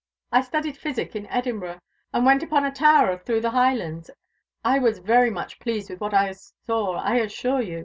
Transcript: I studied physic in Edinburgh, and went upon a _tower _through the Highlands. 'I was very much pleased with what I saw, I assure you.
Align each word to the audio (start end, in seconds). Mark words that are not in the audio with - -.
I 0.31 0.41
studied 0.41 0.77
physic 0.77 1.15
in 1.15 1.27
Edinburgh, 1.27 1.79
and 2.11 2.25
went 2.25 2.41
upon 2.41 2.65
a 2.65 2.71
_tower 2.71 3.23
_through 3.23 3.39
the 3.43 3.51
Highlands. 3.51 4.09
'I 4.65 4.79
was 4.79 4.97
very 4.97 5.29
much 5.29 5.59
pleased 5.59 5.91
with 5.91 6.01
what 6.01 6.15
I 6.15 6.31
saw, 6.31 6.95
I 6.95 7.17
assure 7.17 7.61
you. 7.61 7.79